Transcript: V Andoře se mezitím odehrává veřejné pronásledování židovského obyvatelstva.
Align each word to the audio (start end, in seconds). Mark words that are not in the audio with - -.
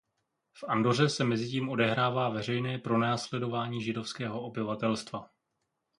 V 0.57 0.63
Andoře 0.63 1.09
se 1.09 1.23
mezitím 1.23 1.69
odehrává 1.69 2.29
veřejné 2.29 2.77
pronásledování 2.79 3.81
židovského 3.81 4.41
obyvatelstva. 4.41 5.29